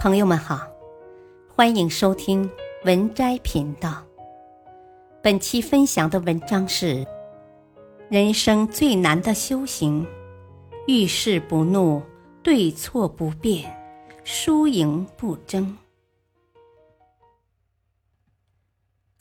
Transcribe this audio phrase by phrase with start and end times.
[0.00, 0.64] 朋友们好，
[1.48, 2.48] 欢迎收听
[2.84, 4.06] 文摘频道。
[5.20, 7.04] 本期分享的文章是：
[8.08, 10.06] 人生最难的修行，
[10.86, 12.00] 遇事不怒，
[12.44, 13.76] 对错不辩，
[14.22, 15.76] 输赢不争。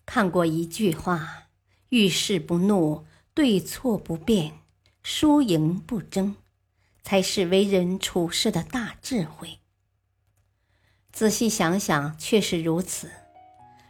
[0.06, 1.48] 看过一句话：
[1.90, 3.04] 遇事不怒，
[3.34, 4.60] 对错不变，
[5.02, 6.36] 输赢不争，
[7.02, 9.58] 才是为人处事的大智慧。
[11.18, 13.10] 仔细想想，确实如此。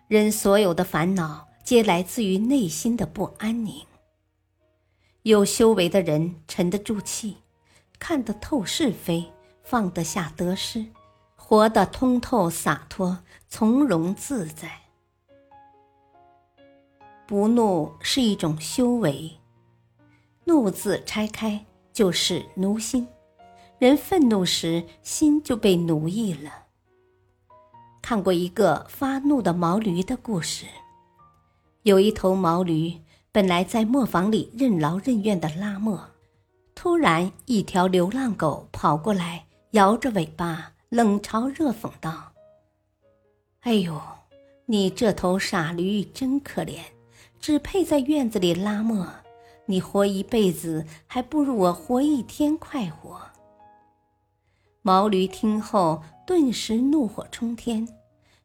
[0.08, 3.86] 人所有的烦恼，皆来自于内心的不安宁。
[5.24, 7.36] 有修为的人沉得住气，
[8.00, 9.26] 看得透是非，
[9.62, 10.86] 放得下得失，
[11.36, 14.72] 活得通透洒脱、从容自在。
[17.26, 19.38] 不怒是一种修为，
[20.46, 23.06] 怒字拆开就是奴心，
[23.80, 26.67] 人愤怒时心就被奴役了。
[28.10, 30.66] 看过一个发怒的毛驴的故事。
[31.84, 33.02] 有一头毛驴
[33.34, 36.00] 本来在磨坊里任劳任怨的拉磨，
[36.74, 42.32] 突然一条流浪狗跑过来，摇着尾巴，冷嘲热讽道
[43.64, 44.00] ：“哎呦，
[44.68, 46.80] 你这头傻驴真可怜，
[47.42, 49.06] 只配在院子里拉磨。
[49.66, 53.20] 你活一辈子，还不如我活一天快活。”
[54.82, 57.86] 毛驴听后，顿时怒火冲天。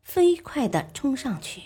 [0.03, 1.62] 飞快地冲上去，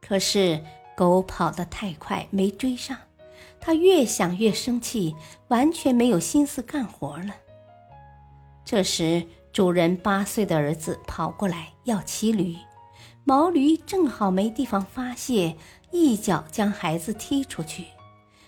[0.00, 0.64] 可是
[0.96, 2.96] 狗跑得太快，没追上。
[3.60, 5.14] 他越想越生气，
[5.48, 7.34] 完全没有心思干活了。
[8.64, 12.56] 这时，主人八岁的儿子跑过来要骑驴，
[13.24, 15.56] 毛驴正好没地方发泄，
[15.90, 17.86] 一脚将孩子踢出去，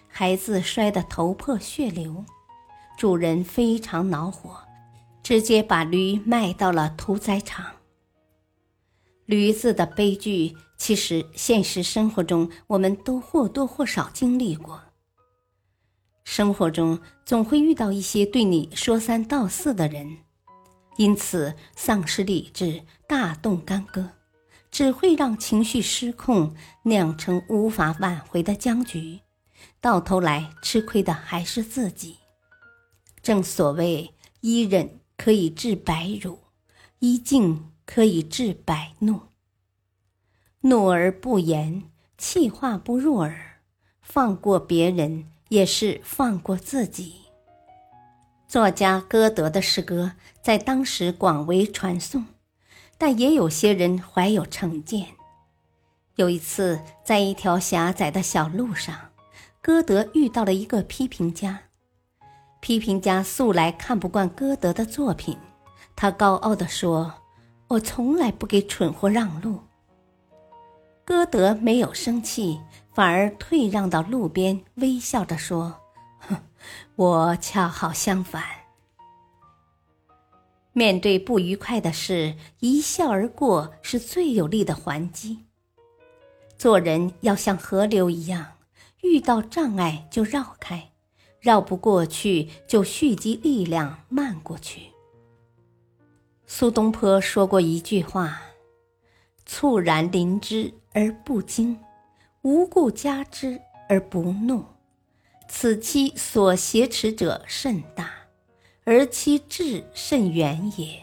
[0.09, 2.25] 孩子摔得头破血流。
[2.97, 4.59] 主人非常恼火，
[5.23, 7.67] 直接把驴卖到了屠宰场。
[9.31, 14.83] 驴子的悲剧，其实现实生活中我们都或多或少经历过。
[16.25, 20.17] 生活中总会遇到一些对你说三道四的人，
[20.97, 24.11] 因此丧失理智，大动干戈，
[24.73, 26.53] 只会让情绪失控，
[26.83, 29.21] 酿成无法挽回的僵局，
[29.81, 32.17] 到头来吃亏的还是自己。
[33.23, 36.41] 正所谓，一忍可以治百辱，
[36.99, 37.71] 一静。
[37.87, 39.30] 可以治百怒。
[40.63, 41.85] 怒而不言，
[42.19, 43.61] 气话不入耳，
[44.03, 47.15] 放过别人也是放过自己。
[48.47, 50.13] 作家歌德的诗歌
[50.43, 52.27] 在当时广为传颂，
[52.99, 55.07] 但也有些人怀有成见。
[56.17, 58.95] 有一次，在一条狭窄的小路上，
[59.63, 61.61] 歌德遇到了一个批评家。
[62.61, 65.39] 批评家素来看不惯歌德的作品，
[65.97, 67.15] 他高傲地说。
[67.69, 69.61] 我从来不给蠢货让路。
[71.11, 72.61] 歌德没有生气，
[72.95, 75.81] 反而退让到路边，微笑着说
[76.23, 76.37] ：“哼，
[76.95, 78.45] 我恰好相反。
[80.73, 85.47] 面对不愉快的事，一笑而过是最有力的还击。
[86.57, 88.53] 做人要像河流一样，
[89.03, 90.93] 遇到障碍就绕开，
[91.41, 94.93] 绕不过去就蓄积力量漫过去。”
[96.47, 98.43] 苏东坡说过一句话
[99.45, 101.79] ：“猝然临之而不惊，
[102.43, 104.65] 无故加之而不怒，
[105.49, 108.11] 此其所挟持者甚大，
[108.85, 111.03] 而其志甚远也。”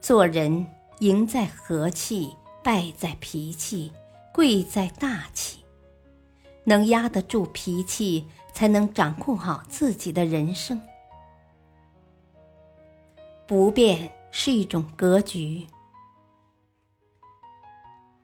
[0.00, 0.66] 做人
[1.00, 3.92] 赢在和气，败在脾气，
[4.32, 5.60] 贵在大气。
[6.66, 10.80] 能压得住脾气，才能掌控好自己的人生。
[13.46, 15.66] 不变是一种格局。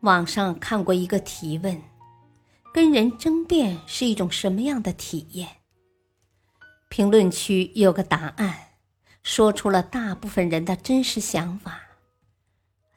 [0.00, 1.82] 网上看过一个提问：
[2.72, 5.48] 跟人争辩是一种什么样的体验？
[6.88, 8.68] 评论区有个答案，
[9.22, 11.82] 说出了大部分人的真实想法。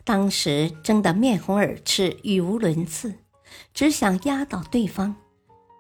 [0.06, 3.16] 当时争得面红耳赤、语无伦次，
[3.74, 5.18] 只想压倒对方。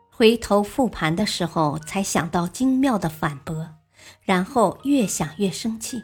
[0.10, 3.76] 回头复盘的时候，才想到精妙的反驳，
[4.22, 6.04] 然后越想越生气。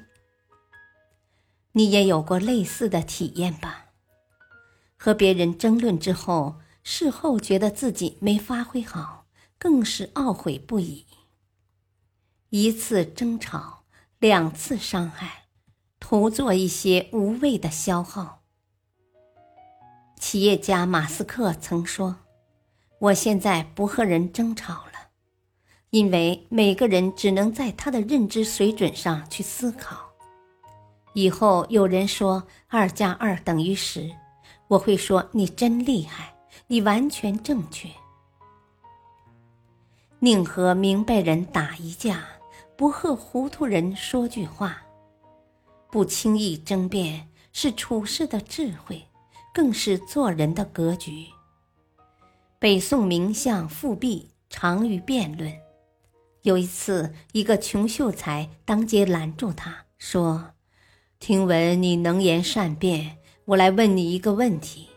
[1.73, 3.87] 你也有过类似的体验吧？
[5.01, 9.25] 和别人争论之后，事后觉得自己没发挥好，
[9.57, 11.05] 更是懊悔不已。
[12.49, 13.85] 一次争吵，
[14.19, 15.45] 两次伤害，
[16.01, 18.41] 徒做一些无谓的消耗。
[20.19, 22.17] 企业家马斯克曾说
[22.99, 25.11] ：“我现在不和人争吵了，
[25.91, 30.09] 因为每个人只能在他的认知水准上去思考。”
[31.15, 34.13] 以后有人说二加二等于十，
[34.69, 36.35] 我会说你真厉害，
[36.67, 37.89] 你完全正确。
[40.19, 42.23] 宁和明白人打一架，
[42.77, 44.83] 不和糊涂人说句话。
[45.89, 49.03] 不轻易争辩是处事的智慧，
[49.51, 51.25] 更是做人的格局。
[52.59, 55.51] 北宋名相富弼长于辩论。
[56.43, 60.51] 有一次，一个穷秀才当街拦住他，说
[61.19, 63.17] ：“听闻你能言善辩，
[63.49, 64.87] 我来问你一个问题。”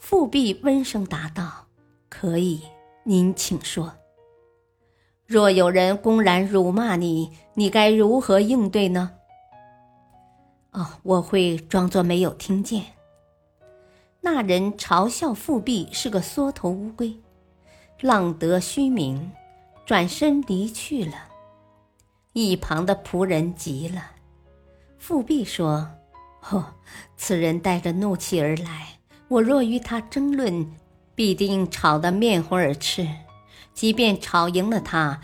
[0.00, 1.66] 富弼温声答道
[2.10, 2.62] ：“可以，
[3.04, 3.92] 您请说。
[5.24, 9.12] 若有人公然辱骂你，你该如何应对呢
[10.72, 12.84] ？”“哦，我会装作没有听见。”
[14.20, 17.16] 那人嘲笑富弼是个缩头乌龟，
[18.00, 19.30] 浪得虚名。
[19.86, 21.14] 转身离去了，
[22.34, 24.10] 一旁的仆人急了。
[24.98, 25.88] 富弼说
[26.50, 26.74] ：“哦，
[27.16, 30.74] 此人带着怒气而来，我若与他争论，
[31.14, 33.06] 必定吵得面红耳赤。
[33.74, 35.20] 即便吵赢了他，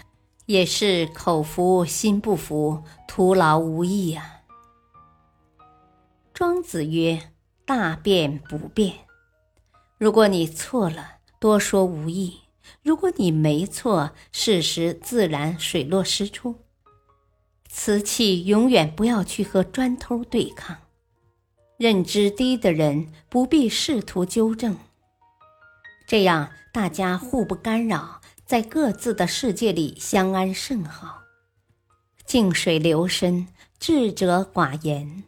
[0.47, 4.43] 也是口服心不服，徒劳无益呀。”
[6.35, 7.31] 庄子曰
[7.65, 8.95] ：“大辩不辩。
[9.99, 12.41] 如果你错了，多说无益。”
[12.83, 16.57] 如果你没错，事实自然水落石出。
[17.69, 20.79] 瓷器永远不要去和砖头对抗。
[21.77, 24.77] 认知低的人不必试图纠正，
[26.07, 31.23] 这样大家互不干扰，在各自的世界里相安甚好。
[32.25, 33.49] 静水流深，
[33.79, 35.25] 智者寡言。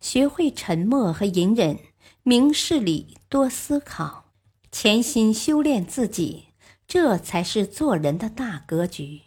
[0.00, 1.78] 学会沉默和隐忍，
[2.22, 4.26] 明事理，多思考，
[4.70, 6.44] 潜心修炼自己。
[6.86, 9.20] 这才是做人的大格局。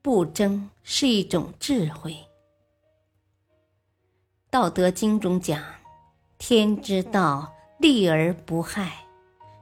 [0.00, 2.12] 不争是一种智慧。
[4.56, 5.62] 《道德经》中讲
[6.40, 8.86] ：“天之道，利而不害；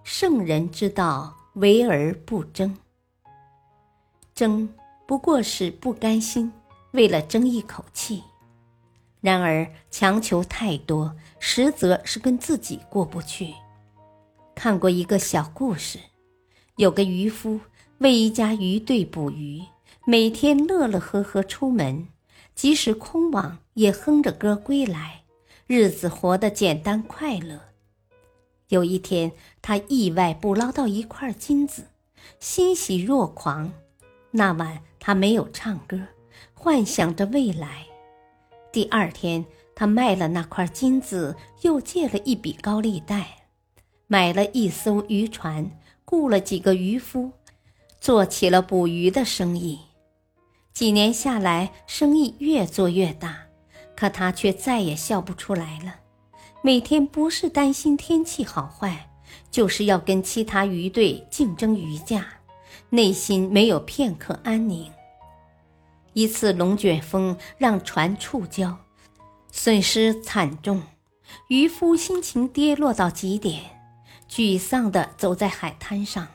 [0.05, 2.77] 圣人之道，为而不争。”
[4.37, 4.73] 争
[5.05, 6.53] 不过是不甘心，
[6.93, 8.23] 为了争一口气。
[9.21, 13.53] 然而强求太多，实则是跟自己过不去。
[14.55, 15.99] 看过一个小故事，
[16.77, 17.59] 有个渔夫
[17.99, 19.61] 为一家鱼队捕鱼，
[20.07, 22.07] 每天乐乐呵呵出门，
[22.55, 25.23] 即使空网也哼着歌归来，
[25.67, 27.61] 日子活得简单快乐。
[28.69, 31.89] 有一天，他意外捕捞到一块金子，
[32.41, 33.73] 欣喜若狂。
[34.31, 36.01] 那晚他没有唱歌，
[36.55, 37.87] 幻想着未来。
[38.73, 43.45] 第二天，他卖了那块金子，又借了一笔高利贷。
[44.07, 45.71] 买了一艘渔船，
[46.05, 47.33] 雇了几个渔夫，
[48.01, 49.79] 做起了捕鱼的生意。
[50.75, 53.39] 几年下来，生意越做越大，
[53.97, 55.95] 可他却再也笑不出来了。
[56.63, 59.09] 每天不是担心天气好坏，
[59.53, 62.27] 就是要跟其他鱼队竞争鱼价，
[62.91, 64.91] 内心没有片刻安宁。
[66.13, 68.75] 一次龙卷风让船触礁，
[69.53, 70.83] 损失惨重，
[71.47, 73.63] 渔夫心情跌落到极点。
[74.29, 76.27] 沮丧地走在海滩上，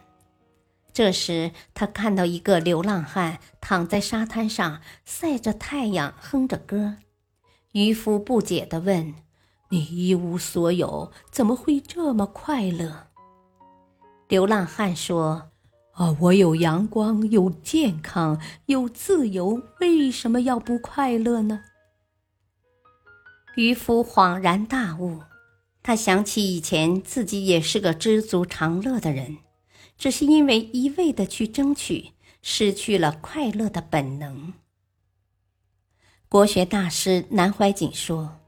[1.00, 6.98] 这时他看到一个流浪汉躺在沙滩上晒着太阳，哼着歌。
[7.72, 9.16] 渔夫不解地问
[9.72, 13.08] ：“你一无所有，怎么会这么快乐？”
[14.28, 15.52] 流浪汉说
[15.96, 21.62] ：“啊，我有阳光，有健康，有自由，为什么要不快乐呢？”
[23.56, 25.22] 渔夫恍然大悟。
[25.82, 29.38] 他想起以前自己也是个知足常乐的人，
[30.00, 34.54] 只是因为一味的去争取，失去了快乐的本能。
[36.30, 38.40] 国学大师南怀瑾说：“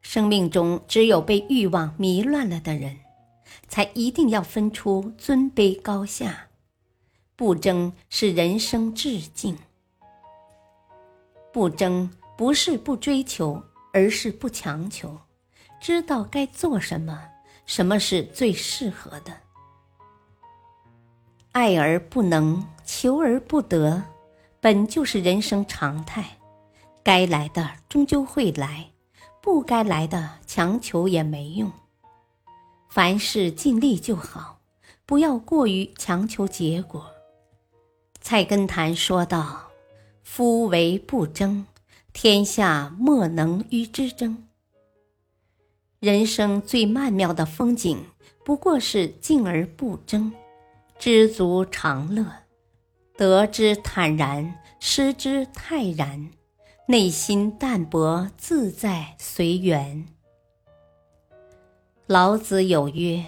[0.00, 2.96] 生命中只有被欲望迷乱了的人，
[3.66, 6.48] 才一定要分出尊卑高下。
[7.34, 9.58] 不争是人生致敬。
[11.52, 13.60] 不争不是不追求，
[13.92, 15.18] 而是不强求。”
[15.80, 17.28] 知道该做什么，
[17.66, 19.32] 什么是最适合的。
[21.58, 24.04] 爱而不能，求而不得，
[24.60, 26.38] 本就是人生常态。
[27.02, 28.90] 该来的终究会来，
[29.42, 31.72] 不该来的强求也没用。
[32.88, 34.60] 凡事尽力就好，
[35.04, 37.04] 不要过于强求结果。
[38.20, 39.70] 菜根谭说道
[40.22, 41.66] ：“夫唯不争，
[42.12, 44.44] 天下莫能与之争。”
[45.98, 48.04] 人生最曼妙的风景，
[48.44, 50.32] 不过是静而不争，
[50.98, 52.26] 知足常乐，
[53.16, 56.28] 得之坦然，失之泰然，
[56.88, 60.08] 内心淡泊自在随缘。
[62.08, 63.24] 老子有曰：“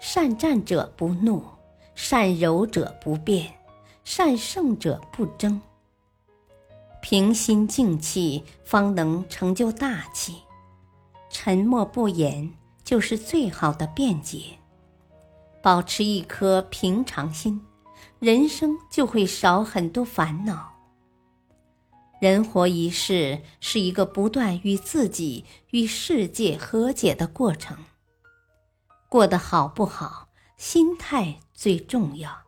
[0.00, 1.44] 善战者不怒，
[1.94, 3.52] 善柔者不变，
[4.02, 5.60] 善胜者不争。”
[7.02, 10.32] 平心静气，方能成就大器；
[11.28, 14.58] 沉默不言，就是最好的辩解。
[15.62, 17.60] 保持一颗平常心，
[18.18, 20.72] 人生就会少很多烦恼。
[22.20, 27.76] 人活一世，是一个不断与自己、与世界和解的过程。
[29.08, 32.42] 过得好不好，心态最重要。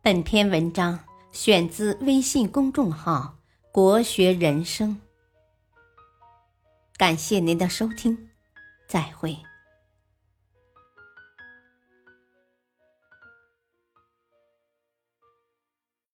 [0.00, 3.36] 本篇文章选自微信公众号
[3.70, 5.00] “国学人生”，
[6.96, 8.29] 感谢您的收听，
[8.90, 9.49] 再会。